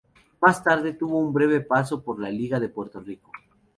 Más 0.41 0.63
tarde, 0.63 0.93
tuvo 0.93 1.19
un 1.19 1.31
breve 1.31 1.61
paso 1.61 2.01
por 2.03 2.19
la 2.19 2.31
liga 2.31 2.59
de 2.59 2.69
Puerto 2.69 3.01
Rico. 3.01 3.31